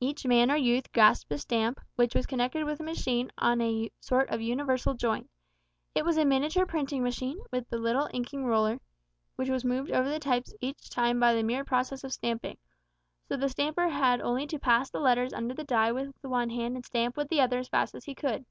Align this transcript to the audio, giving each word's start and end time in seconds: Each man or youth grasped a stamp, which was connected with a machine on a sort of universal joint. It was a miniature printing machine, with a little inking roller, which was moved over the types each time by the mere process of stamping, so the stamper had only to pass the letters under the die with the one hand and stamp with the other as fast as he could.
Each 0.00 0.26
man 0.26 0.50
or 0.50 0.56
youth 0.56 0.90
grasped 0.92 1.30
a 1.30 1.38
stamp, 1.38 1.78
which 1.94 2.12
was 2.16 2.26
connected 2.26 2.64
with 2.64 2.80
a 2.80 2.82
machine 2.82 3.30
on 3.38 3.60
a 3.60 3.92
sort 4.00 4.28
of 4.28 4.40
universal 4.40 4.94
joint. 4.94 5.30
It 5.94 6.04
was 6.04 6.18
a 6.18 6.24
miniature 6.24 6.66
printing 6.66 7.04
machine, 7.04 7.38
with 7.52 7.72
a 7.72 7.76
little 7.78 8.08
inking 8.12 8.46
roller, 8.46 8.80
which 9.36 9.48
was 9.48 9.64
moved 9.64 9.92
over 9.92 10.08
the 10.08 10.18
types 10.18 10.52
each 10.60 10.90
time 10.90 11.20
by 11.20 11.34
the 11.34 11.44
mere 11.44 11.62
process 11.64 12.02
of 12.02 12.12
stamping, 12.12 12.58
so 13.28 13.36
the 13.36 13.48
stamper 13.48 13.88
had 13.90 14.20
only 14.20 14.44
to 14.48 14.58
pass 14.58 14.90
the 14.90 14.98
letters 14.98 15.32
under 15.32 15.54
the 15.54 15.62
die 15.62 15.92
with 15.92 16.20
the 16.20 16.28
one 16.28 16.50
hand 16.50 16.74
and 16.74 16.84
stamp 16.84 17.16
with 17.16 17.28
the 17.28 17.40
other 17.40 17.58
as 17.60 17.68
fast 17.68 17.94
as 17.94 18.06
he 18.06 18.12
could. 18.16 18.46